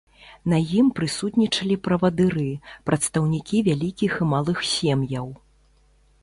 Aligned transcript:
На 0.51 0.57
ім 0.77 0.87
прысутнічалі 0.99 1.75
правадыры, 1.87 2.45
прадстаўнікі 2.91 3.57
вялікіх 3.69 4.11
і 4.27 4.29
малых 4.33 4.57
сем'яў. 4.73 5.27